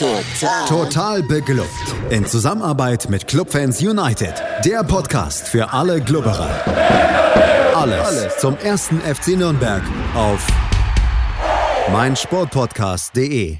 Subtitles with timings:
[0.00, 0.66] Total.
[0.66, 1.68] Total beglückt.
[2.08, 4.32] In Zusammenarbeit mit Clubfans United.
[4.64, 6.48] Der Podcast für alle Glubberer.
[7.74, 9.82] Alles, Alles zum ersten FC Nürnberg
[10.14, 10.46] auf
[11.92, 13.58] meinsportpodcast.de.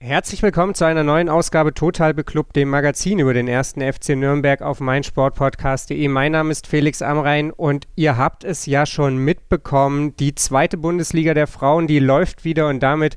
[0.00, 4.60] Herzlich willkommen zu einer neuen Ausgabe Total Beklubbt, dem Magazin über den ersten FC Nürnberg
[4.60, 6.08] auf meinsportpodcast.de.
[6.08, 11.32] Mein Name ist Felix Amrein und ihr habt es ja schon mitbekommen, die zweite Bundesliga
[11.32, 13.16] der Frauen, die läuft wieder und damit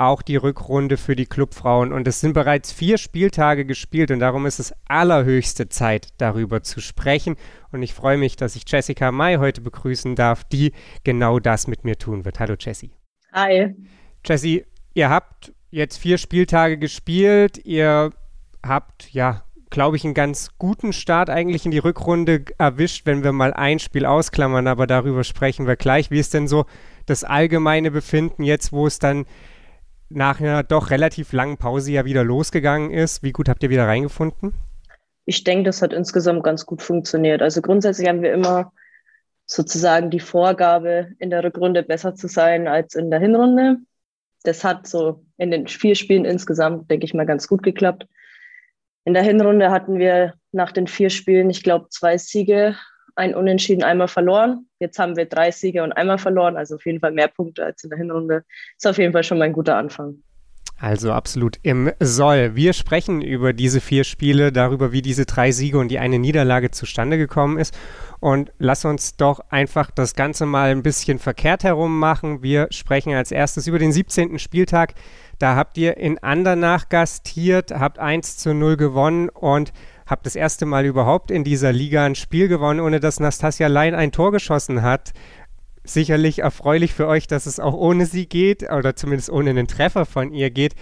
[0.00, 1.92] auch die Rückrunde für die Clubfrauen.
[1.92, 6.80] Und es sind bereits vier Spieltage gespielt und darum ist es allerhöchste Zeit, darüber zu
[6.80, 7.36] sprechen.
[7.70, 10.72] Und ich freue mich, dass ich Jessica May heute begrüßen darf, die
[11.04, 12.40] genau das mit mir tun wird.
[12.40, 12.92] Hallo Jessie.
[13.32, 13.74] Hi.
[14.24, 14.64] Jessie,
[14.94, 17.60] ihr habt jetzt vier Spieltage gespielt.
[17.64, 18.10] Ihr
[18.64, 23.32] habt, ja, glaube ich, einen ganz guten Start eigentlich in die Rückrunde erwischt, wenn wir
[23.32, 26.10] mal ein Spiel ausklammern, aber darüber sprechen wir gleich.
[26.10, 26.64] Wie ist denn so
[27.06, 29.26] das allgemeine Befinden jetzt, wo es dann
[30.10, 33.22] nach einer doch relativ langen Pause ja wieder losgegangen ist.
[33.22, 34.52] Wie gut habt ihr wieder reingefunden?
[35.24, 37.40] Ich denke, das hat insgesamt ganz gut funktioniert.
[37.40, 38.72] Also grundsätzlich haben wir immer
[39.46, 43.78] sozusagen die Vorgabe, in der Rückrunde besser zu sein als in der Hinrunde.
[44.42, 48.06] Das hat so in den vier Spielen insgesamt, denke ich mal, ganz gut geklappt.
[49.04, 52.76] In der Hinrunde hatten wir nach den vier Spielen, ich glaube, zwei Siege,
[53.16, 54.66] ein Unentschieden, einmal verloren.
[54.78, 57.84] Jetzt haben wir drei Siege und einmal verloren, also auf jeden Fall mehr Punkte als
[57.84, 58.44] in der Hinrunde.
[58.76, 60.22] Ist auf jeden Fall schon mal ein guter Anfang.
[60.80, 62.56] Also absolut im Soll.
[62.56, 66.70] Wir sprechen über diese vier Spiele, darüber, wie diese drei Siege und die eine Niederlage
[66.70, 67.76] zustande gekommen ist.
[68.18, 72.42] Und lass uns doch einfach das Ganze mal ein bisschen verkehrt herum machen.
[72.42, 74.38] Wir sprechen als erstes über den 17.
[74.38, 74.94] Spieltag.
[75.38, 79.74] Da habt ihr in Andernach gastiert, habt 1 zu 0 gewonnen und
[80.10, 83.94] habe das erste Mal überhaupt in dieser Liga ein Spiel gewonnen, ohne dass Nastasia Lein
[83.94, 85.12] ein Tor geschossen hat.
[85.84, 90.04] Sicherlich erfreulich für euch, dass es auch ohne sie geht oder zumindest ohne einen Treffer
[90.04, 90.74] von ihr geht.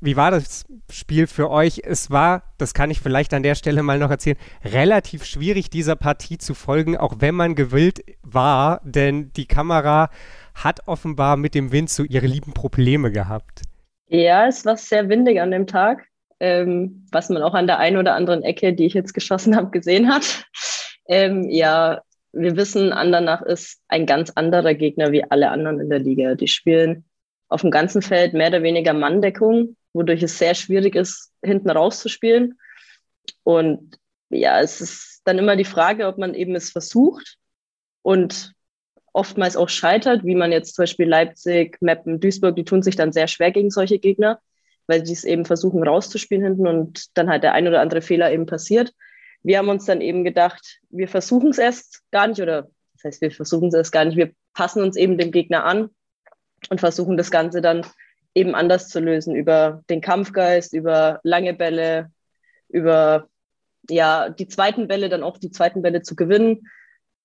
[0.00, 1.82] Wie war das Spiel für euch?
[1.84, 5.96] Es war, das kann ich vielleicht an der Stelle mal noch erzählen, relativ schwierig, dieser
[5.96, 10.10] Partie zu folgen, auch wenn man gewillt war, denn die Kamera
[10.54, 13.62] hat offenbar mit dem Wind so ihre lieben Probleme gehabt.
[14.08, 16.06] Ja, es war sehr windig an dem Tag
[16.40, 19.70] ähm, was man auch an der einen oder anderen Ecke, die ich jetzt geschossen habe,
[19.70, 20.46] gesehen hat.
[21.06, 22.02] Ähm, ja,
[22.32, 26.34] wir wissen, Andernach ist ein ganz anderer Gegner wie alle anderen in der Liga.
[26.34, 27.04] Die spielen
[27.48, 32.58] auf dem ganzen Feld mehr oder weniger Manndeckung, wodurch es sehr schwierig ist, hinten rauszuspielen.
[33.44, 33.98] Und
[34.30, 37.36] ja, es ist dann immer die Frage, ob man eben es versucht
[38.02, 38.52] und
[39.12, 43.12] oftmals auch scheitert, wie man jetzt zum Beispiel Leipzig, Meppen, Duisburg, die tun sich dann
[43.12, 44.40] sehr schwer gegen solche Gegner
[44.86, 48.32] weil sie es eben versuchen rauszuspielen hinten und dann halt der ein oder andere Fehler
[48.32, 48.92] eben passiert.
[49.42, 53.20] Wir haben uns dann eben gedacht, wir versuchen es erst gar nicht oder das heißt,
[53.20, 55.90] wir versuchen es erst gar nicht, wir passen uns eben dem Gegner an
[56.70, 57.86] und versuchen das Ganze dann
[58.34, 62.10] eben anders zu lösen über den Kampfgeist, über lange Bälle,
[62.68, 63.28] über
[63.88, 66.68] ja, die zweiten Bälle, dann auch die zweiten Bälle zu gewinnen.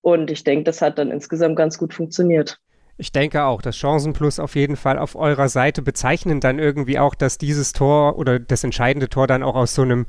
[0.02, 2.58] Und ich denke, das hat dann insgesamt ganz gut funktioniert.
[3.00, 7.14] Ich denke auch, das Chancenplus auf jeden Fall auf eurer Seite bezeichnen dann irgendwie auch,
[7.14, 10.04] dass dieses Tor oder das entscheidende Tor dann auch aus so einem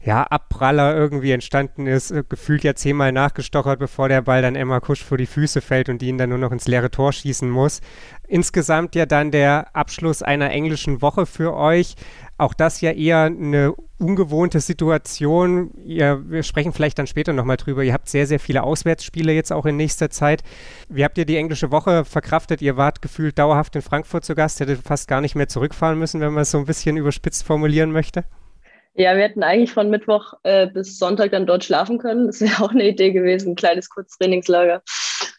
[0.00, 4.78] ja, Abpraller irgendwie entstanden ist, äh, gefühlt ja zehnmal nachgestochert, bevor der Ball dann Emma
[4.78, 7.50] Kusch vor die Füße fällt und die ihn dann nur noch ins leere Tor schießen
[7.50, 7.80] muss.
[8.28, 11.96] Insgesamt ja dann der Abschluss einer englischen Woche für euch.
[12.36, 15.72] Auch das ja eher eine ungewohnte Situation.
[15.84, 17.82] Ihr, wir sprechen vielleicht dann später nochmal drüber.
[17.82, 20.44] Ihr habt sehr, sehr viele Auswärtsspiele jetzt auch in nächster Zeit.
[20.88, 22.62] Wie habt ihr die englische Woche verkraftet?
[22.62, 26.20] Ihr wart gefühlt dauerhaft in Frankfurt zu Gast, hättet fast gar nicht mehr zurückfahren müssen,
[26.20, 28.24] wenn man es so ein bisschen überspitzt formulieren möchte.
[28.98, 32.26] Ja, wir hätten eigentlich von Mittwoch äh, bis Sonntag dann dort schlafen können.
[32.26, 34.82] Das wäre auch eine Idee gewesen, ein kleines Kurztrainingslager.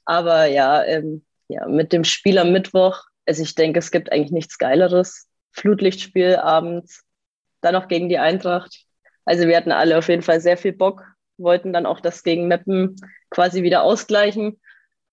[0.06, 4.32] Aber ja, ähm, ja, mit dem Spiel am Mittwoch, also ich denke, es gibt eigentlich
[4.32, 5.28] nichts Geileres.
[5.52, 7.04] Flutlichtspiel abends,
[7.60, 8.86] dann noch gegen die Eintracht.
[9.26, 11.04] Also wir hatten alle auf jeden Fall sehr viel Bock,
[11.38, 12.96] wollten dann auch das gegen Meppen
[13.30, 14.62] quasi wieder ausgleichen.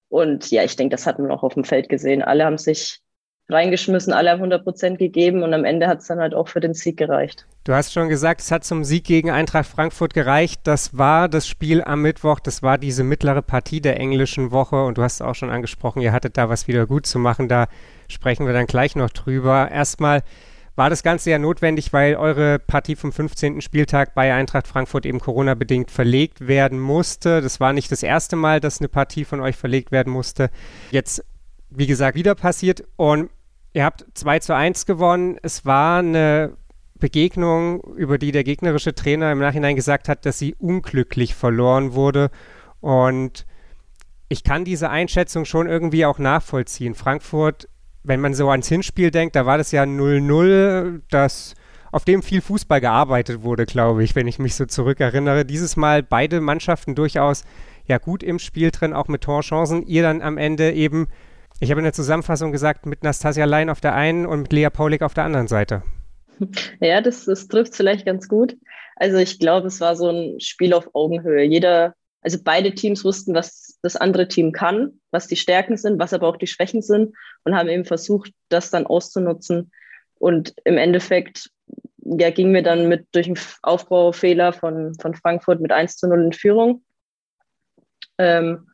[0.08, 2.22] Und ja, ich denke, das hatten wir auch auf dem Feld gesehen.
[2.22, 3.00] Alle haben sich
[3.48, 6.60] reingeschmissen, alle haben 100 Prozent gegeben und am Ende hat es dann halt auch für
[6.60, 7.46] den Sieg gereicht.
[7.64, 10.60] Du hast schon gesagt, es hat zum Sieg gegen Eintracht Frankfurt gereicht.
[10.64, 14.98] Das war das Spiel am Mittwoch, das war diese mittlere Partie der englischen Woche und
[14.98, 17.68] du hast auch schon angesprochen, ihr hattet da was wieder gut zu machen, da
[18.08, 19.70] sprechen wir dann gleich noch drüber.
[19.70, 20.22] Erstmal
[20.76, 23.62] war das Ganze ja notwendig, weil eure Partie vom 15.
[23.62, 27.40] Spieltag bei Eintracht Frankfurt eben Corona-bedingt verlegt werden musste.
[27.40, 30.50] Das war nicht das erste Mal, dass eine Partie von euch verlegt werden musste.
[30.90, 31.24] Jetzt,
[31.70, 33.30] wie gesagt, wieder passiert und
[33.76, 35.36] Ihr habt 2 zu 1 gewonnen.
[35.42, 36.56] Es war eine
[36.94, 42.30] Begegnung, über die der gegnerische Trainer im Nachhinein gesagt hat, dass sie unglücklich verloren wurde.
[42.80, 43.44] Und
[44.30, 46.94] ich kann diese Einschätzung schon irgendwie auch nachvollziehen.
[46.94, 47.68] Frankfurt
[48.06, 51.54] wenn man so ans Hinspiel denkt, da war das ja 0-0, das
[51.92, 55.44] auf dem viel Fußball gearbeitet wurde, glaube ich, wenn ich mich so zurückerinnere.
[55.44, 57.44] Dieses Mal beide Mannschaften durchaus
[57.84, 59.86] ja gut im Spiel drin, auch mit Torchancen.
[59.86, 61.08] Ihr dann am Ende eben,
[61.60, 64.68] ich habe in der Zusammenfassung gesagt, mit Nastasia Lein auf der einen und mit Lea
[64.70, 65.82] Paulik auf der anderen Seite.
[66.80, 68.56] Ja, das, das trifft vielleicht ganz gut.
[68.96, 71.42] Also ich glaube, es war so ein Spiel auf Augenhöhe.
[71.44, 76.12] Jeder, also beide Teams wussten, was das andere Team kann, was die Stärken sind, was
[76.12, 77.14] aber auch die Schwächen sind
[77.44, 79.70] und haben eben versucht, das dann auszunutzen.
[80.18, 81.50] Und im Endeffekt
[81.98, 86.24] ja, gingen wir dann mit durch einen Aufbaufehler von, von Frankfurt mit 1 zu 0
[86.24, 86.84] in Führung.
[88.18, 88.68] Ähm,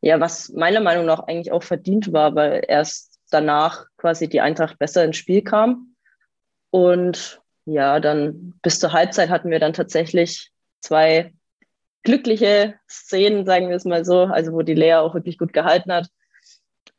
[0.00, 4.78] ja, was meiner Meinung nach eigentlich auch verdient war, weil erst danach quasi die Eintracht
[4.78, 5.94] besser ins Spiel kam.
[6.70, 10.50] Und ja, dann bis zur Halbzeit hatten wir dann tatsächlich
[10.80, 11.34] zwei
[12.02, 15.92] glückliche Szenen, sagen wir es mal so, also wo die Lea auch wirklich gut gehalten
[15.92, 16.08] hat.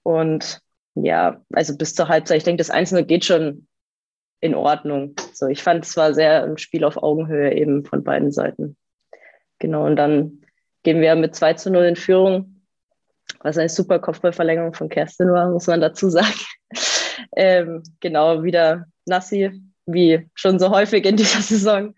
[0.03, 0.61] Und
[0.95, 3.67] ja, also bis zur Halbzeit, ich denke, das Einzelne geht schon
[4.41, 5.15] in Ordnung.
[5.33, 8.77] So, ich fand es war sehr ein Spiel auf Augenhöhe eben von beiden Seiten.
[9.59, 10.41] Genau, und dann
[10.83, 12.58] gehen wir mit 2 zu 0 in Führung,
[13.41, 16.33] was eine super Kopfballverlängerung von Kerstin war, muss man dazu sagen.
[17.35, 19.51] ähm, genau, wieder Nassi,
[19.85, 21.95] wie schon so häufig in dieser Saison.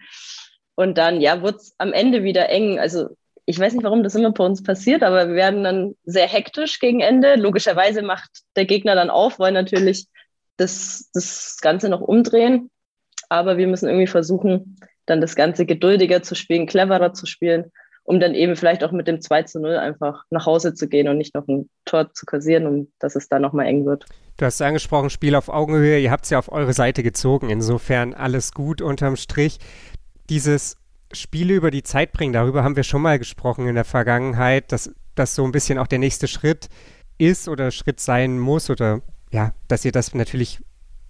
[0.76, 2.80] Und dann, ja, wurde es am Ende wieder eng.
[2.80, 3.10] Also
[3.46, 6.80] ich weiß nicht, warum das immer bei uns passiert, aber wir werden dann sehr hektisch
[6.80, 7.36] gegen Ende.
[7.36, 10.08] Logischerweise macht der Gegner dann auf, weil natürlich
[10.58, 12.70] das, das Ganze noch umdrehen.
[13.30, 17.72] Aber wir müssen irgendwie versuchen, dann das Ganze geduldiger zu spielen, cleverer zu spielen,
[18.12, 21.08] um dann eben vielleicht auch mit dem 2 zu 0 einfach nach Hause zu gehen
[21.08, 24.06] und nicht noch ein Tor zu kassieren, um dass es da nochmal eng wird.
[24.36, 28.14] Du hast angesprochen, Spiel auf Augenhöhe, ihr habt es ja auf eure Seite gezogen, insofern
[28.14, 29.60] alles gut unterm Strich.
[30.30, 30.76] Dieses
[31.14, 34.92] Spiele über die Zeit bringen, darüber haben wir schon mal gesprochen in der Vergangenheit, dass
[35.16, 36.68] das so ein bisschen auch der nächste Schritt
[37.18, 39.00] ist oder Schritt sein muss oder
[39.32, 40.60] ja, dass ihr das natürlich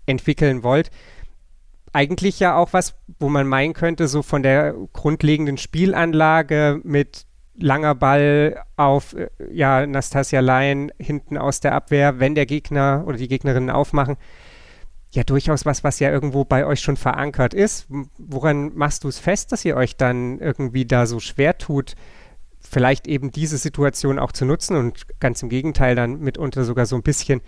[0.06, 0.92] entwickeln wollt.
[1.94, 7.96] Eigentlich ja auch was, wo man meinen könnte, so von der grundlegenden Spielanlage mit langer
[7.96, 13.28] Ball auf äh, ja, Nastasia Lein hinten aus der Abwehr, wenn der Gegner oder die
[13.28, 14.18] Gegnerinnen aufmachen.
[15.14, 17.88] Ja, durchaus was, was ja irgendwo bei euch schon verankert ist.
[18.18, 21.96] Woran machst du es fest, dass ihr euch dann irgendwie da so schwer tut,
[22.62, 26.96] vielleicht eben diese Situation auch zu nutzen und ganz im Gegenteil dann mitunter sogar so
[26.96, 27.42] ein bisschen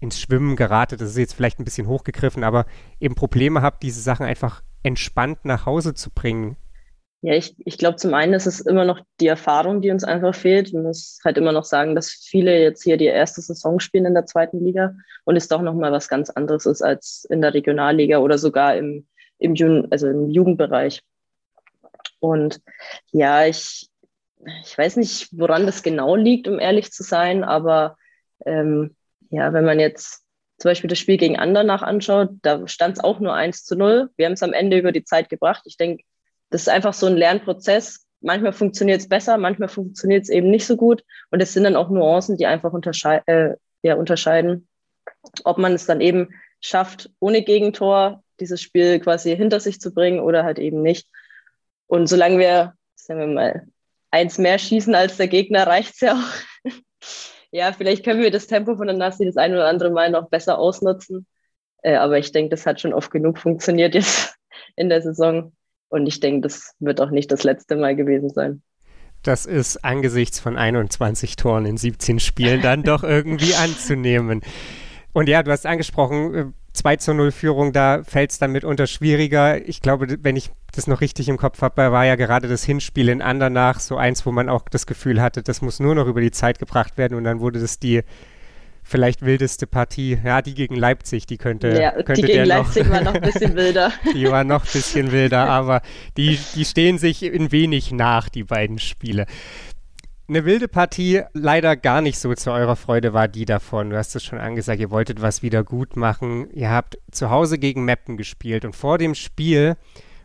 [0.00, 2.66] ins Schwimmen geratet, das ist jetzt vielleicht ein bisschen hochgegriffen, aber
[2.98, 6.56] eben Probleme habt, diese Sachen einfach entspannt nach Hause zu bringen.
[7.22, 10.34] Ja, ich, ich glaube, zum einen ist es immer noch die Erfahrung, die uns einfach
[10.34, 10.68] fehlt.
[10.68, 14.14] Ich muss halt immer noch sagen, dass viele jetzt hier die erste Saison spielen in
[14.14, 14.94] der zweiten Liga
[15.24, 19.06] und es doch nochmal was ganz anderes ist als in der Regionalliga oder sogar im,
[19.38, 21.02] im, also im Jugendbereich.
[22.20, 22.62] Und
[23.12, 23.90] ja, ich,
[24.64, 27.96] ich weiß nicht, woran das genau liegt, um ehrlich zu sein, aber
[28.46, 28.96] ähm,
[29.30, 30.24] ja, wenn man jetzt
[30.58, 34.10] zum Beispiel das Spiel gegen Andernach anschaut, da stand es auch nur 1 zu 0.
[34.16, 35.62] Wir haben es am Ende über die Zeit gebracht.
[35.64, 36.04] Ich denke,
[36.50, 38.06] das ist einfach so ein Lernprozess.
[38.20, 41.02] Manchmal funktioniert es besser, manchmal funktioniert es eben nicht so gut.
[41.30, 44.68] Und es sind dann auch Nuancen, die einfach unterschei äh, ja, unterscheiden,
[45.44, 46.28] ob man es dann eben
[46.60, 51.08] schafft, ohne Gegentor dieses Spiel quasi hinter sich zu bringen oder halt eben nicht.
[51.86, 53.66] Und solange wir, sagen wir mal,
[54.10, 56.70] eins mehr schießen als der Gegner, reicht es ja auch
[57.52, 60.28] ja, vielleicht können wir das Tempo von der Nasi das ein oder andere Mal noch
[60.28, 61.26] besser ausnutzen.
[61.82, 64.36] Äh, aber ich denke, das hat schon oft genug funktioniert jetzt
[64.76, 65.52] in der Saison.
[65.88, 68.62] Und ich denke, das wird auch nicht das letzte Mal gewesen sein.
[69.22, 74.40] Das ist angesichts von 21 Toren in 17 Spielen dann doch irgendwie anzunehmen.
[75.12, 78.86] Und ja, du hast angesprochen, 2 äh, zu 0 Führung, da fällt es dann mitunter
[78.86, 79.66] schwieriger.
[79.68, 83.08] Ich glaube, wenn ich das noch richtig im Kopf habe, war ja gerade das Hinspiel
[83.08, 86.20] in Andernach so eins, wo man auch das Gefühl hatte, das muss nur noch über
[86.20, 88.02] die Zeit gebracht werden und dann wurde das die
[88.82, 90.18] vielleicht wildeste Partie.
[90.24, 91.80] Ja, die gegen Leipzig, die könnte.
[91.80, 93.92] Ja, könnte die gegen Leipzig noch, war noch ein bisschen wilder.
[94.14, 95.82] die war noch ein bisschen wilder, aber
[96.16, 99.26] die, die stehen sich in wenig nach, die beiden Spiele.
[100.30, 103.90] Eine wilde Partie, leider gar nicht so zu eurer Freude war die davon.
[103.90, 106.48] Du hast es schon angesagt, ihr wolltet was wieder gut machen.
[106.52, 109.76] Ihr habt zu Hause gegen Meppen gespielt und vor dem Spiel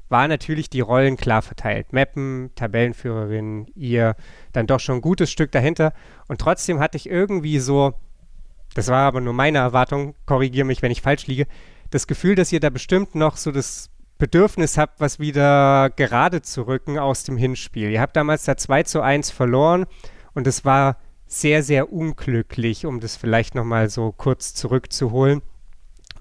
[0.07, 1.91] war natürlich die Rollen klar verteilt.
[1.91, 4.15] Meppen, Tabellenführerin, ihr
[4.53, 5.91] dann doch schon ein gutes Stück dahinter.
[6.27, 7.95] Und trotzdem hatte ich irgendwie so,
[8.75, 11.47] das war aber nur meine Erwartung, korrigiere mich, wenn ich falsch liege,
[11.89, 16.63] das Gefühl, dass ihr da bestimmt noch so das Bedürfnis habt, was wieder gerade zu
[16.63, 17.89] rücken aus dem Hinspiel.
[17.91, 19.85] Ihr habt damals da 2 zu 1 verloren
[20.33, 25.41] und es war sehr, sehr unglücklich, um das vielleicht nochmal so kurz zurückzuholen.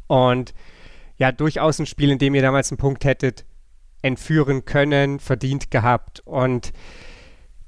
[0.06, 0.54] Und
[1.16, 3.44] ja, durchaus ein Spiel, in dem ihr damals einen Punkt hättet
[4.02, 6.20] entführen können, verdient gehabt.
[6.26, 6.72] Und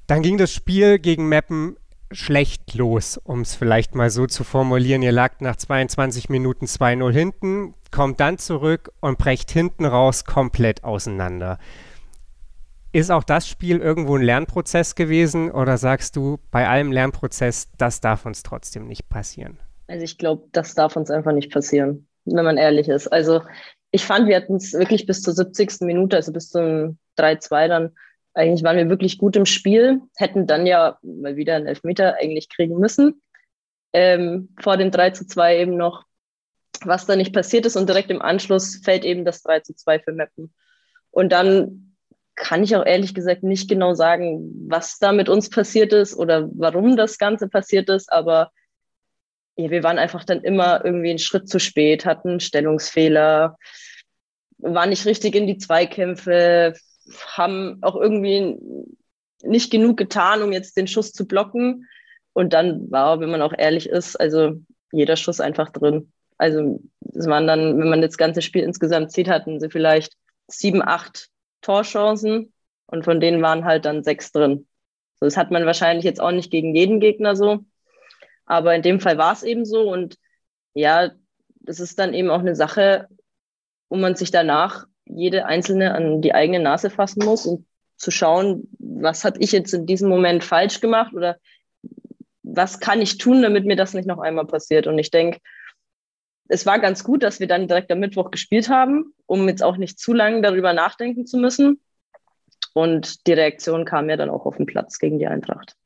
[0.07, 1.77] dann ging das Spiel gegen Meppen
[2.11, 5.03] schlecht los, um es vielleicht mal so zu formulieren.
[5.03, 10.85] Ihr lagt nach 22 Minuten 2-0 hinten, kommt dann zurück und brecht hinten raus komplett
[10.85, 11.59] auseinander.
[12.93, 18.01] Ist auch das Spiel irgendwo ein Lernprozess gewesen oder sagst du, bei allem Lernprozess, das
[18.01, 19.59] darf uns trotzdem nicht passieren?
[19.89, 23.09] Also ich glaube, das darf uns einfach nicht passieren, wenn man ehrlich ist.
[23.09, 23.43] Also
[23.91, 25.81] ich fand, wir hatten es wirklich bis zur 70.
[25.83, 27.93] Minute, also bis zum 3-2 dann,
[28.37, 32.49] eigentlich waren wir wirklich gut im Spiel, hätten dann ja mal wieder einen Elfmeter eigentlich
[32.49, 33.23] kriegen müssen.
[33.93, 36.05] Ähm, vor dem 3 zu 2 eben noch,
[36.85, 40.01] was da nicht passiert ist und direkt im Anschluss fällt eben das 3 zu 2
[40.01, 40.55] für Meppen.
[41.11, 41.95] Und dann
[42.35, 46.51] kann ich auch ehrlich gesagt nicht genau sagen, was da mit uns passiert ist oder
[46.53, 48.53] warum das Ganze passiert ist, aber
[49.57, 53.57] ja, wir waren einfach dann immer irgendwie einen Schritt zu spät, hatten Stellungsfehler,
[54.59, 56.75] waren nicht richtig in die Zweikämpfe,
[57.29, 58.59] haben auch irgendwie
[59.43, 61.87] nicht genug getan, um jetzt den Schuss zu blocken.
[62.33, 64.61] Und dann war, wenn man auch ehrlich ist, also
[64.93, 66.13] jeder Schuss einfach drin.
[66.39, 66.81] Also
[67.15, 70.17] es waren dann, wenn man das ganze Spiel insgesamt sieht, hatten sie vielleicht
[70.49, 71.29] sieben, acht
[71.63, 72.53] Torchancen
[72.87, 74.67] und von denen waren halt dann sechs drin.
[75.19, 77.65] So, das hat man wahrscheinlich jetzt auch nicht gegen jeden Gegner so.
[78.45, 79.91] Aber in dem Fall war es eben so.
[79.91, 80.17] Und
[80.75, 81.11] ja,
[81.61, 83.09] das ist dann eben auch eine Sache,
[83.89, 88.69] wo man sich danach jede einzelne an die eigene Nase fassen muss und zu schauen,
[88.79, 91.39] was habe ich jetzt in diesem Moment falsch gemacht oder
[92.43, 94.87] was kann ich tun, damit mir das nicht noch einmal passiert.
[94.87, 95.41] Und ich denke,
[96.49, 99.77] es war ganz gut, dass wir dann direkt am Mittwoch gespielt haben, um jetzt auch
[99.77, 101.81] nicht zu lange darüber nachdenken zu müssen.
[102.73, 105.77] Und die Reaktion kam ja dann auch auf den Platz gegen die Eintracht.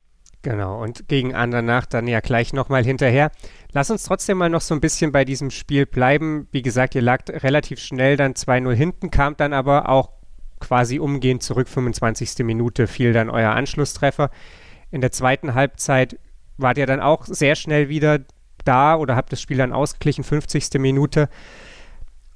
[0.42, 3.30] Genau, und gegen Andernach dann ja gleich nochmal hinterher.
[3.72, 6.48] Lass uns trotzdem mal noch so ein bisschen bei diesem Spiel bleiben.
[6.50, 10.10] Wie gesagt, ihr lagt relativ schnell dann 2-0 hinten, kam dann aber auch
[10.58, 12.38] quasi umgehend zurück, 25.
[12.44, 14.30] Minute fiel dann euer Anschlusstreffer.
[14.90, 16.18] In der zweiten Halbzeit
[16.56, 18.20] wart ihr dann auch sehr schnell wieder
[18.64, 20.70] da oder habt das Spiel dann ausgeglichen, 50.
[20.78, 21.28] Minute.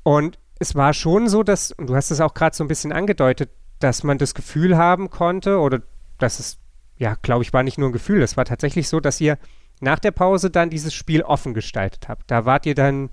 [0.03, 2.93] Und es war schon so, dass, und du hast es auch gerade so ein bisschen
[2.93, 5.83] angedeutet, dass man das Gefühl haben konnte oder
[6.19, 6.59] dass es
[6.97, 8.23] ja, glaube ich, war nicht nur ein Gefühl.
[8.23, 9.39] Es war tatsächlich so, dass ihr
[9.81, 12.31] nach der Pause dann dieses Spiel offen gestaltet habt.
[12.31, 13.11] Da wart ihr dann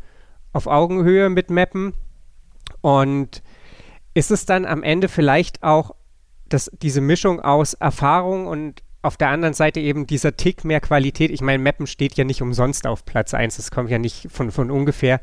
[0.53, 1.93] auf Augenhöhe mit Mappen
[2.81, 3.41] und
[4.13, 5.95] ist es dann am Ende vielleicht auch
[6.47, 11.31] das, diese Mischung aus Erfahrung und auf der anderen Seite eben dieser Tick mehr Qualität.
[11.31, 14.51] Ich meine, Mappen steht ja nicht umsonst auf Platz 1, das kommt ja nicht von,
[14.51, 15.21] von ungefähr,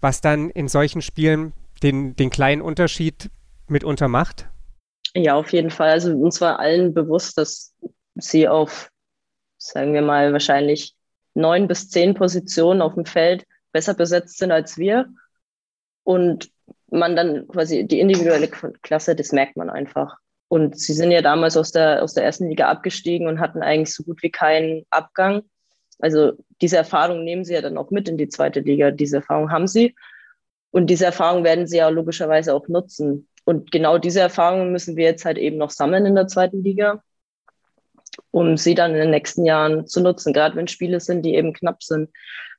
[0.00, 3.30] was dann in solchen Spielen den, den kleinen Unterschied
[3.68, 4.48] mitunter macht?
[5.16, 5.90] Ja, auf jeden Fall.
[5.90, 7.74] Also uns war allen bewusst, dass
[8.16, 8.90] sie auf,
[9.58, 10.94] sagen wir mal, wahrscheinlich
[11.34, 15.08] neun bis zehn Positionen auf dem Feld besser besetzt sind als wir.
[16.02, 16.50] Und
[16.90, 20.16] man dann quasi die individuelle Klasse, das merkt man einfach.
[20.48, 23.94] Und sie sind ja damals aus der, aus der ersten Liga abgestiegen und hatten eigentlich
[23.94, 25.42] so gut wie keinen Abgang.
[25.98, 28.90] Also diese Erfahrung nehmen sie ja dann auch mit in die zweite Liga.
[28.90, 29.94] Diese Erfahrung haben sie.
[30.70, 33.28] Und diese Erfahrung werden sie ja logischerweise auch nutzen.
[33.44, 37.02] Und genau diese Erfahrungen müssen wir jetzt halt eben noch sammeln in der zweiten Liga,
[38.30, 41.52] um sie dann in den nächsten Jahren zu nutzen, gerade wenn Spiele sind, die eben
[41.52, 42.10] knapp sind.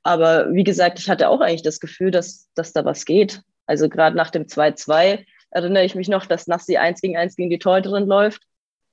[0.03, 3.41] Aber wie gesagt, ich hatte auch eigentlich das Gefühl, dass, dass da was geht.
[3.65, 7.49] Also gerade nach dem 2-2 erinnere ich mich noch, dass Nassi 1 gegen 1 gegen
[7.49, 8.43] die Torhüterin läuft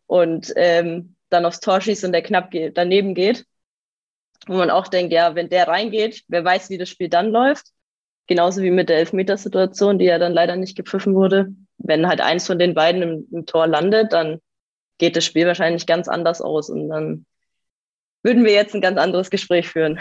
[0.07, 3.45] und ähm, dann aufs Tor schießt und der knapp geht, daneben geht.
[4.47, 7.67] Wo man auch denkt, ja, wenn der reingeht, wer weiß, wie das Spiel dann läuft.
[8.27, 11.53] Genauso wie mit der Elfmetersituation, die ja dann leider nicht gepfiffen wurde
[11.85, 14.39] wenn halt eins von den beiden im, im Tor landet, dann
[14.99, 17.27] geht das Spiel wahrscheinlich ganz anders aus und dann
[18.23, 19.99] würden wir jetzt ein ganz anderes Gespräch führen.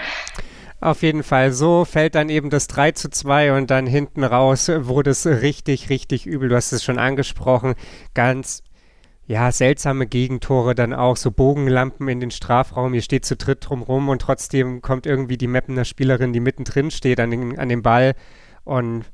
[0.79, 1.51] Auf jeden Fall.
[1.51, 5.89] So fällt dann eben das 3 zu 2 und dann hinten raus wurde es richtig,
[5.89, 6.49] richtig übel.
[6.49, 7.75] Du hast es schon angesprochen.
[8.15, 8.63] Ganz,
[9.27, 11.17] ja, seltsame Gegentore dann auch.
[11.17, 12.95] So Bogenlampen in den Strafraum.
[12.95, 17.19] Ihr steht zu dritt drumrum und trotzdem kommt irgendwie die Mappener Spielerin, die mittendrin steht,
[17.19, 18.15] an den, an den Ball
[18.63, 19.05] und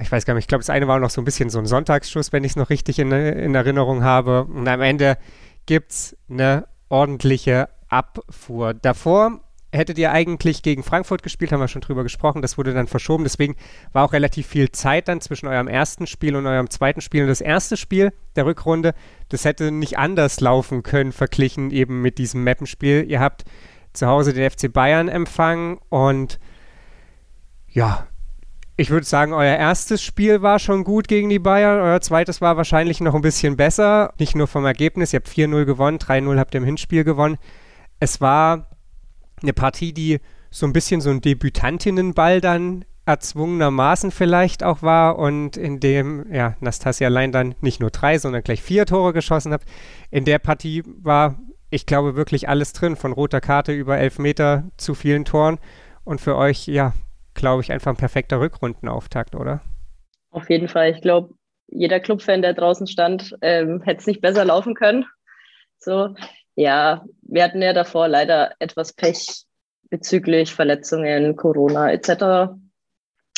[0.00, 1.66] ich weiß gar nicht, ich glaube, das eine war noch so ein bisschen so ein
[1.66, 4.44] Sonntagsschuss, wenn ich es noch richtig in, in, Erinnerung habe.
[4.44, 5.18] Und am Ende
[5.66, 8.74] gibt es eine ordentliche Abfuhr.
[8.74, 9.40] Davor
[9.72, 12.42] hättet ihr eigentlich gegen Frankfurt gespielt, haben wir schon drüber gesprochen.
[12.42, 13.24] Das wurde dann verschoben.
[13.24, 13.56] Deswegen
[13.92, 17.22] war auch relativ viel Zeit dann zwischen eurem ersten Spiel und eurem zweiten Spiel.
[17.22, 18.94] Und das erste Spiel der Rückrunde,
[19.28, 23.04] das hätte nicht anders laufen können, verglichen eben mit diesem Mappenspiel.
[23.08, 23.44] Ihr habt
[23.92, 26.38] zu Hause den FC Bayern empfangen und
[27.68, 28.08] ja,
[28.80, 31.80] ich würde sagen, euer erstes Spiel war schon gut gegen die Bayern.
[31.80, 34.14] Euer zweites war wahrscheinlich noch ein bisschen besser.
[34.18, 35.12] Nicht nur vom Ergebnis.
[35.12, 37.36] Ihr habt 4-0 gewonnen, 3-0 habt ihr im Hinspiel gewonnen.
[37.98, 38.70] Es war
[39.42, 40.20] eine Partie, die
[40.50, 46.56] so ein bisschen so ein Debütantinnenball dann erzwungenermaßen vielleicht auch war und in dem, ja,
[46.60, 49.62] Nastasia allein dann nicht nur drei, sondern gleich vier Tore geschossen hat.
[50.10, 54.64] In der Partie war ich glaube, wirklich alles drin, von roter Karte über elf Meter
[54.78, 55.58] zu vielen Toren.
[56.02, 56.94] Und für euch, ja,
[57.40, 59.60] glaube ich, einfach ein perfekter Rückrundenauftakt, oder?
[60.30, 60.90] Auf jeden Fall.
[60.90, 61.34] Ich glaube,
[61.66, 65.04] jeder Clubfan, der draußen stand, ähm, hätte es nicht besser laufen können.
[65.78, 66.14] So,
[66.54, 69.44] ja, wir hatten ja davor leider etwas Pech
[69.88, 72.54] bezüglich Verletzungen, Corona etc.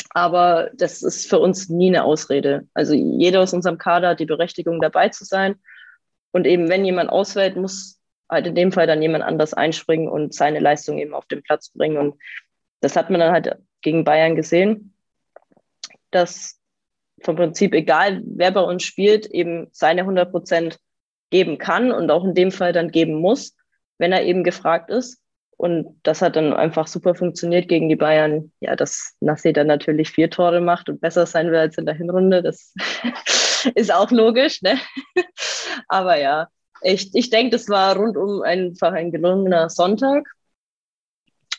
[0.09, 2.67] Aber das ist für uns nie eine Ausrede.
[2.73, 5.55] Also jeder aus unserem Kader hat die Berechtigung, dabei zu sein.
[6.31, 10.33] Und eben, wenn jemand ausfällt, muss halt in dem Fall dann jemand anders einspringen und
[10.33, 11.97] seine Leistung eben auf den Platz bringen.
[11.97, 12.15] Und
[12.81, 14.93] das hat man dann halt gegen Bayern gesehen,
[16.11, 16.59] dass
[17.21, 20.79] vom Prinzip egal, wer bei uns spielt, eben seine 100 Prozent
[21.29, 23.55] geben kann und auch in dem Fall dann geben muss,
[23.97, 25.19] wenn er eben gefragt ist.
[25.55, 28.51] Und das hat dann einfach super funktioniert gegen die Bayern.
[28.59, 31.95] Ja, dass Nassi dann natürlich vier Tore macht und besser sein will als in der
[31.95, 32.73] Hinrunde, das
[33.75, 34.61] ist auch logisch.
[34.61, 34.77] Ne?
[35.87, 36.49] Aber ja,
[36.81, 40.27] ich, ich denke, das war rundum einfach ein gelungener Sonntag.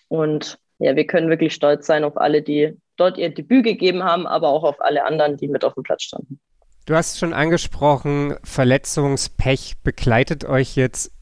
[0.09, 4.27] Und ja, wir können wirklich stolz sein auf alle, die dort ihr Debüt gegeben haben,
[4.27, 6.39] aber auch auf alle anderen, die mit auf dem Platz standen.
[6.87, 11.13] Du hast schon angesprochen, Verletzungspech begleitet euch jetzt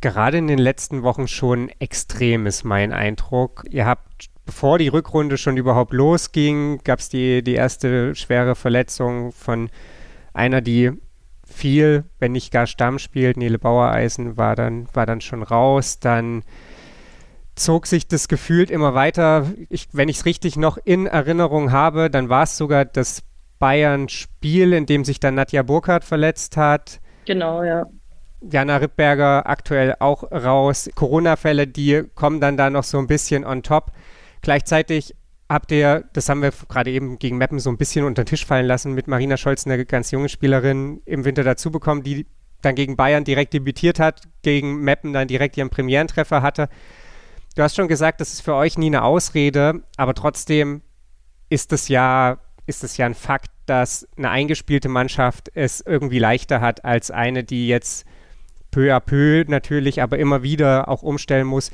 [0.00, 3.64] gerade in den letzten Wochen schon extrem, ist mein Eindruck.
[3.70, 9.32] Ihr habt, bevor die Rückrunde schon überhaupt losging, gab es die, die erste schwere Verletzung
[9.32, 9.68] von
[10.32, 10.92] einer, die
[11.44, 13.36] viel, wenn nicht gar Stamm spielt.
[13.36, 15.98] Nele Bauereisen war dann, war dann schon raus.
[15.98, 16.44] Dann
[17.60, 19.46] zog sich das gefühlt immer weiter.
[19.68, 23.22] Ich, wenn ich es richtig noch in Erinnerung habe, dann war es sogar das
[23.58, 27.00] Bayern-Spiel, in dem sich dann Nadja Burkhardt verletzt hat.
[27.26, 27.86] Genau, ja.
[28.40, 30.88] Jana Rippberger aktuell auch raus.
[30.94, 33.92] Corona-Fälle, die kommen dann da noch so ein bisschen on top.
[34.40, 35.14] Gleichzeitig
[35.46, 38.46] habt ihr, das haben wir gerade eben gegen Meppen so ein bisschen unter den Tisch
[38.46, 42.26] fallen lassen, mit Marina Scholz, eine ganz junge Spielerin, im Winter dazu bekommen, die
[42.62, 46.70] dann gegen Bayern direkt debütiert hat, gegen Meppen dann direkt ihren Premierentreffer hatte.
[47.56, 50.82] Du hast schon gesagt, das ist für euch nie eine Ausrede, aber trotzdem
[51.48, 56.60] ist es ja, ist es ja ein Fakt, dass eine eingespielte Mannschaft es irgendwie leichter
[56.60, 58.04] hat als eine, die jetzt
[58.70, 61.72] peu à peu natürlich, aber immer wieder auch umstellen muss.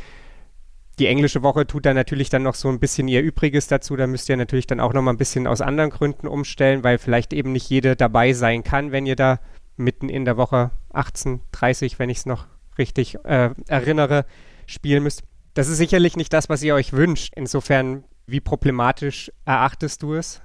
[0.98, 3.96] Die englische Woche tut da natürlich dann noch so ein bisschen ihr Übriges dazu.
[3.96, 6.96] Da müsst ihr natürlich dann auch noch mal ein bisschen aus anderen Gründen umstellen, weil
[6.96, 9.40] vielleicht eben nicht jede dabei sein kann, wenn ihr da
[9.76, 12.46] mitten in der Woche 18, 30, wenn ich es noch
[12.78, 14.24] richtig äh, erinnere,
[14.66, 15.22] spielen müsst.
[15.56, 17.32] Das ist sicherlich nicht das, was ihr euch wünscht.
[17.34, 20.42] Insofern, wie problematisch erachtest du es?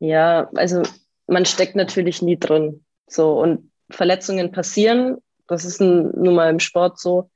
[0.00, 0.82] Ja, also
[1.28, 2.84] man steckt natürlich nie drin.
[3.06, 5.18] So und Verletzungen passieren.
[5.46, 7.30] Das ist nun mal im Sport so.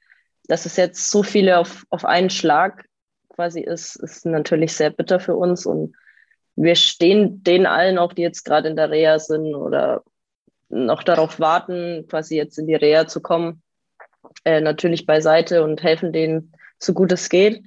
[0.48, 2.85] Dass es jetzt so viele auf, auf einen Schlag
[3.29, 5.66] quasi ist, ist natürlich sehr bitter für uns.
[5.66, 5.94] Und
[6.57, 10.03] wir stehen denen allen auch, die jetzt gerade in der Reha sind oder
[10.68, 13.62] noch darauf warten, quasi jetzt in die Reha zu kommen,
[14.44, 16.50] äh, natürlich beiseite und helfen denen
[16.85, 17.62] so gut es geht.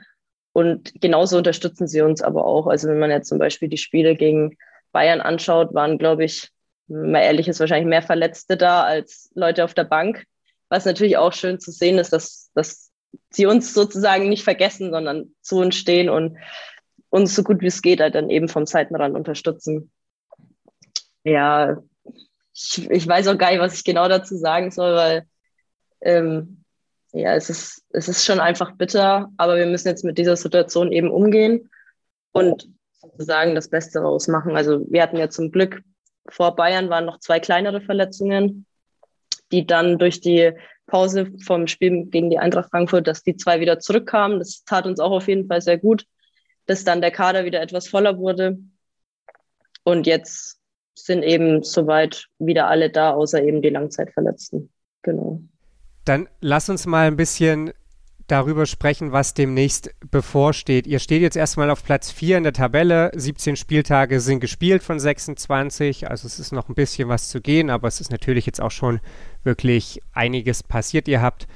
[0.54, 2.68] Und genauso unterstützen sie uns aber auch.
[2.68, 4.58] Also wenn man jetzt zum Beispiel die Spiele gegen
[4.92, 6.52] Bayern anschaut, waren, glaube ich,
[6.88, 10.26] mal ehrlich ist, wahrscheinlich mehr Verletzte da als Leute auf der Bank.
[10.70, 12.92] Was natürlich auch schön zu sehen ist, dass, dass
[13.30, 16.38] sie uns sozusagen nicht vergessen, sondern zu uns stehen und
[17.10, 19.92] uns so gut wie es geht halt dann eben vom Seitenrand unterstützen.
[21.24, 21.78] Ja,
[22.54, 25.28] ich, ich weiß auch gar nicht, was ich genau dazu sagen soll, weil
[26.02, 26.64] ähm,
[27.20, 30.92] ja, es ist, es ist schon einfach bitter, aber wir müssen jetzt mit dieser Situation
[30.92, 31.70] eben umgehen
[32.32, 32.70] und
[33.02, 34.56] sozusagen das Beste rausmachen.
[34.56, 35.82] Also wir hatten ja zum Glück
[36.30, 38.66] vor Bayern waren noch zwei kleinere Verletzungen,
[39.52, 40.52] die dann durch die
[40.88, 44.40] Pause vom Spiel gegen die Eintracht Frankfurt, dass die zwei wieder zurückkamen.
[44.40, 46.06] Das tat uns auch auf jeden Fall sehr gut,
[46.66, 48.58] dass dann der Kader wieder etwas voller wurde.
[49.84, 50.60] Und jetzt
[50.96, 54.70] sind eben soweit wieder alle da, außer eben die Langzeitverletzten.
[55.02, 55.42] Genau.
[56.08, 57.72] Dann lass uns mal ein bisschen
[58.28, 60.88] darüber sprechen, was demnächst bevorsteht.
[60.88, 63.12] Ihr steht jetzt erstmal auf Platz 4 in der Tabelle.
[63.14, 66.10] 17 Spieltage sind gespielt von 26.
[66.10, 68.72] Also es ist noch ein bisschen was zu gehen, aber es ist natürlich jetzt auch
[68.72, 69.00] schon
[69.44, 71.08] wirklich einiges passiert.
[71.08, 71.48] Ihr habt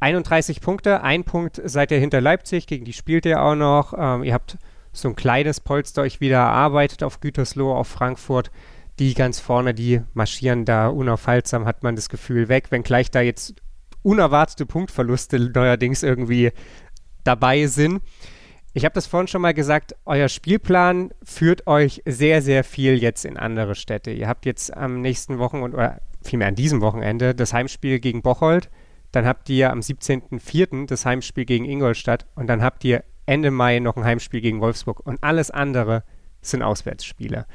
[0.00, 1.02] 31 Punkte.
[1.02, 3.94] Ein Punkt seid ihr hinter Leipzig, gegen die spielt ihr auch noch.
[3.96, 4.58] Ähm, ihr habt
[4.92, 8.50] so ein kleines Polster euch wieder erarbeitet auf Gütersloh, auf Frankfurt.
[8.98, 12.70] Die ganz vorne, die marschieren da unaufhaltsam, hat man das Gefühl, weg.
[12.70, 13.54] Wenngleich da jetzt
[14.02, 16.52] unerwartete Punktverluste neuerdings irgendwie
[17.24, 18.02] dabei sind.
[18.74, 23.24] Ich habe das vorhin schon mal gesagt, euer Spielplan führt euch sehr, sehr viel jetzt
[23.24, 24.10] in andere Städte.
[24.10, 28.70] Ihr habt jetzt am nächsten Wochen oder vielmehr an diesem Wochenende das Heimspiel gegen Bocholt.
[29.10, 30.86] Dann habt ihr am 17.04.
[30.86, 35.00] das Heimspiel gegen Ingolstadt und dann habt ihr Ende Mai noch ein Heimspiel gegen Wolfsburg
[35.04, 36.04] und alles andere
[36.40, 37.46] sind Auswärtsspiele.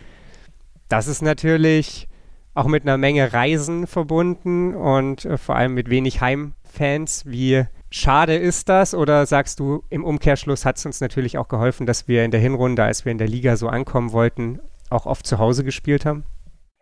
[0.90, 2.08] Das ist natürlich
[2.54, 7.26] auch mit einer Menge Reisen verbunden und äh, vor allem mit wenig Heim Fans.
[7.26, 8.94] Wie schade ist das?
[8.94, 12.40] Oder sagst du, im Umkehrschluss hat es uns natürlich auch geholfen, dass wir in der
[12.40, 16.26] Hinrunde, als wir in der Liga so ankommen wollten, auch oft zu Hause gespielt haben?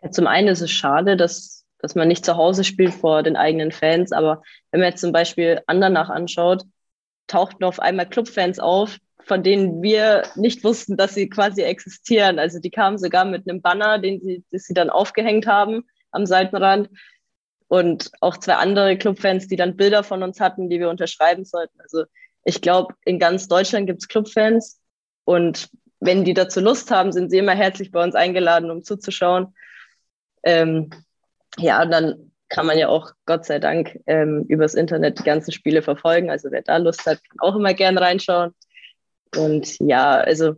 [0.02, 3.36] Ja, zum einen ist es schade, dass, dass man nicht zu Hause spielt vor den
[3.36, 4.12] eigenen Fans.
[4.12, 6.64] Aber wenn man jetzt zum Beispiel Andernach anschaut,
[7.26, 12.38] tauchten auf einmal Clubfans auf, von denen wir nicht wussten, dass sie quasi existieren.
[12.38, 16.26] Also die kamen sogar mit einem Banner, den sie, das sie dann aufgehängt haben am
[16.26, 16.90] Seitenrand.
[17.68, 21.80] Und auch zwei andere Clubfans, die dann Bilder von uns hatten, die wir unterschreiben sollten.
[21.80, 22.04] Also
[22.44, 24.80] ich glaube, in ganz Deutschland gibt es Clubfans.
[25.24, 29.54] Und wenn die dazu Lust haben, sind sie immer herzlich bei uns eingeladen, um zuzuschauen.
[30.42, 30.90] Ähm,
[31.58, 35.52] ja, und dann kann man ja auch, Gott sei Dank, ähm, übers Internet die ganzen
[35.52, 36.30] Spiele verfolgen.
[36.30, 38.54] Also wer da Lust hat, kann auch immer gerne reinschauen.
[39.36, 40.54] Und ja, also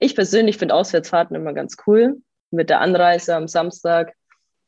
[0.00, 2.16] ich persönlich finde Auswärtsfahrten immer ganz cool.
[2.50, 4.14] Mit der Anreise am Samstag,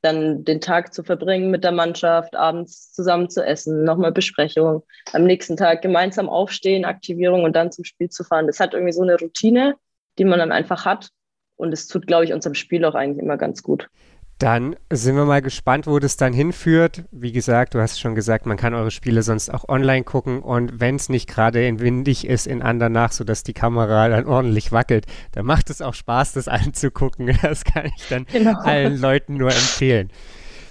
[0.02, 5.24] dann den Tag zu verbringen mit der Mannschaft, abends zusammen zu essen, nochmal Besprechung, am
[5.24, 8.46] nächsten Tag gemeinsam aufstehen, Aktivierung und dann zum Spiel zu fahren.
[8.46, 9.74] Das hat irgendwie so eine Routine,
[10.18, 11.10] die man dann einfach hat.
[11.56, 13.88] Und es tut, glaube ich, unserem Spiel auch eigentlich immer ganz gut.
[14.40, 17.04] Dann sind wir mal gespannt, wo das dann hinführt.
[17.12, 20.80] Wie gesagt, du hast schon gesagt, man kann eure Spiele sonst auch online gucken und
[20.80, 25.04] wenn es nicht gerade in windig ist in Andernach, sodass die Kamera dann ordentlich wackelt,
[25.32, 27.36] dann macht es auch Spaß, das anzugucken.
[27.42, 28.58] Das kann ich dann genau.
[28.60, 30.08] allen Leuten nur empfehlen.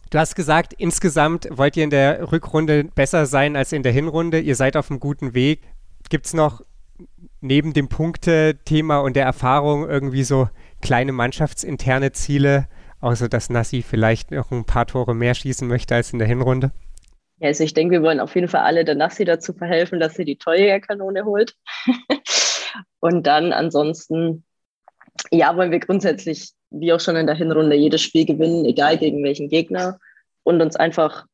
[0.09, 4.39] Du hast gesagt, insgesamt wollt ihr in der Rückrunde besser sein als in der Hinrunde.
[4.39, 5.61] Ihr seid auf einem guten Weg.
[6.09, 6.63] Gibt es noch
[7.39, 10.49] neben dem Punkte-Thema und der Erfahrung irgendwie so
[10.81, 12.67] kleine mannschaftsinterne Ziele?
[13.01, 16.71] Außer dass Nassi vielleicht noch ein paar Tore mehr schießen möchte als in der Hinrunde?
[17.39, 20.15] Ja, also ich denke, wir wollen auf jeden Fall alle der Nassi dazu verhelfen, dass
[20.15, 21.55] sie die Torjägerkanone holt.
[22.99, 24.43] und dann ansonsten,
[25.31, 29.23] ja, wollen wir grundsätzlich, wie auch schon in der Hinrunde, jedes Spiel gewinnen, egal gegen
[29.23, 29.99] welchen Gegner,
[30.43, 31.25] und uns einfach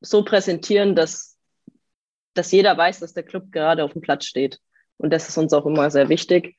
[0.00, 1.36] so präsentieren, dass,
[2.34, 4.60] dass jeder weiß, dass der Club gerade auf dem Platz steht.
[4.96, 6.56] Und das ist uns auch immer sehr wichtig.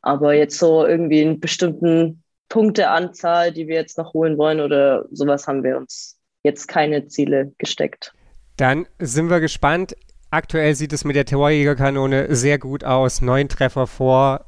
[0.00, 2.21] Aber jetzt so irgendwie einen bestimmten
[2.52, 7.54] Punkteanzahl, die wir jetzt noch holen wollen oder sowas haben wir uns jetzt keine Ziele
[7.56, 8.12] gesteckt.
[8.58, 9.96] Dann sind wir gespannt.
[10.30, 13.22] Aktuell sieht es mit der Torjägerkanone sehr gut aus.
[13.22, 14.44] Neun Treffer vor.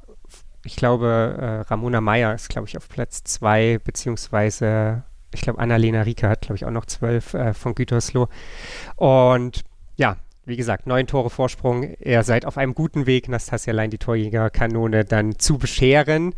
[0.67, 6.03] Ich glaube, äh, Ramona Meyer ist, glaube ich, auf Platz zwei, beziehungsweise ich glaube, Annalena
[6.03, 8.29] Rieker hat, glaube ich, auch noch zwölf äh, von Gütersloh.
[8.97, 9.63] Und
[9.97, 11.95] ja, wie gesagt, neun Tore Vorsprung.
[12.01, 16.35] Ihr seid auf einem guten Weg, Nastasia Lein die Torjägerkanone dann zu bescheren.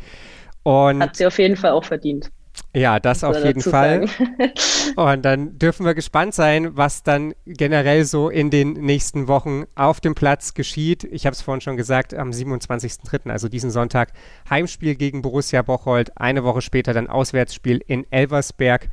[0.66, 2.32] Und Hat sie auf jeden Fall auch verdient.
[2.74, 4.06] Ja, das auf jeden Fall.
[4.96, 10.00] Und dann dürfen wir gespannt sein, was dann generell so in den nächsten Wochen auf
[10.00, 11.04] dem Platz geschieht.
[11.04, 14.12] Ich habe es vorhin schon gesagt, am 27.03., also diesen Sonntag,
[14.50, 16.10] Heimspiel gegen Borussia Bocholt.
[16.16, 18.88] Eine Woche später dann Auswärtsspiel in Elversberg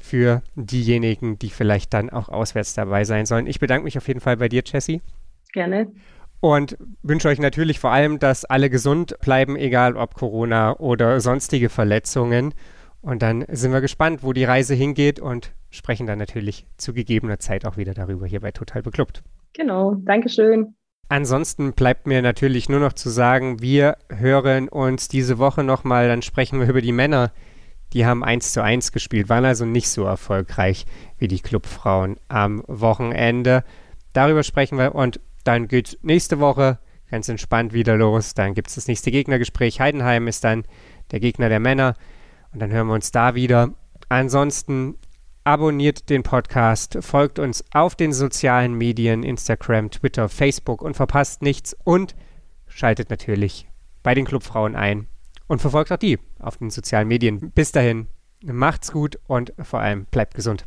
[0.00, 3.46] für diejenigen, die vielleicht dann auch auswärts dabei sein sollen.
[3.46, 5.02] Ich bedanke mich auf jeden Fall bei dir, Jessie.
[5.52, 5.92] Gerne
[6.40, 11.68] und wünsche euch natürlich vor allem, dass alle gesund bleiben, egal ob Corona oder sonstige
[11.68, 12.54] Verletzungen.
[13.02, 17.38] Und dann sind wir gespannt, wo die Reise hingeht und sprechen dann natürlich zu gegebener
[17.38, 19.22] Zeit auch wieder darüber hier bei Total Beklubbt.
[19.52, 20.74] Genau, Dankeschön.
[21.08, 26.22] Ansonsten bleibt mir natürlich nur noch zu sagen, wir hören uns diese Woche nochmal, dann
[26.22, 27.32] sprechen wir über die Männer.
[27.92, 30.86] Die haben 1 zu 1 gespielt, waren also nicht so erfolgreich
[31.18, 33.64] wie die Clubfrauen am Wochenende.
[34.12, 36.78] Darüber sprechen wir und dann geht nächste Woche
[37.10, 38.34] ganz entspannt wieder los.
[38.34, 39.80] Dann gibt es das nächste Gegnergespräch.
[39.80, 40.64] Heidenheim ist dann
[41.10, 41.94] der Gegner der Männer.
[42.52, 43.74] Und dann hören wir uns da wieder.
[44.08, 44.96] Ansonsten
[45.44, 51.76] abonniert den Podcast, folgt uns auf den sozialen Medien, Instagram, Twitter, Facebook und verpasst nichts.
[51.84, 52.14] Und
[52.66, 53.68] schaltet natürlich
[54.02, 55.06] bei den Clubfrauen ein
[55.46, 57.50] und verfolgt auch die auf den sozialen Medien.
[57.50, 58.06] Bis dahin,
[58.44, 60.66] macht's gut und vor allem bleibt gesund.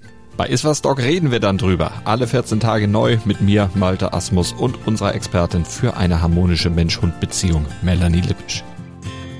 [0.41, 1.91] Bei Iswas Dog reden wir dann drüber.
[2.03, 7.67] Alle 14 Tage neu mit mir, Malte Asmus und unserer Expertin für eine harmonische Mensch-Hund-Beziehung,
[7.83, 8.63] Melanie Lippisch.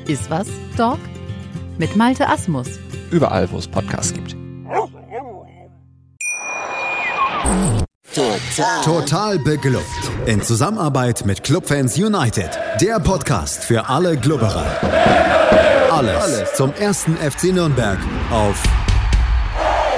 [0.05, 0.99] Iswas Dog
[1.79, 2.67] mit Malte Asmus.
[3.09, 4.35] Überall, wo es Podcasts gibt.
[8.13, 8.83] Total.
[8.83, 10.11] Total beglückt.
[10.27, 12.51] In Zusammenarbeit mit Clubfans United.
[12.79, 14.67] Der Podcast für alle Glubberer.
[15.91, 17.97] Alles, Alles zum ersten FC Nürnberg
[18.29, 18.61] auf